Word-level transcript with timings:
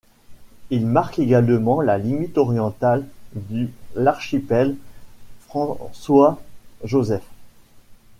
Il 0.71 0.87
marque 0.87 1.19
également 1.19 1.79
la 1.79 1.99
limite 1.99 2.39
orientale 2.39 3.05
du 3.35 3.71
l'archipel 3.93 4.75
François-Joseph. 5.45 7.21